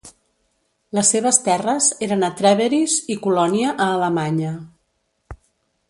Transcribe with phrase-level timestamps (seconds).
[0.97, 4.59] Les seves terres eren a Trèveris i Colònia a Alemanya.